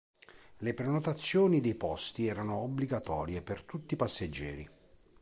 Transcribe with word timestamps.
Le 0.57 0.73
prenotazioni 0.73 1.61
dei 1.61 1.75
posti 1.75 2.25
erano 2.25 2.55
obbligatorie 2.55 3.43
per 3.43 3.61
tutti 3.61 3.93
i 3.93 3.97
passeggeri. 3.97 4.67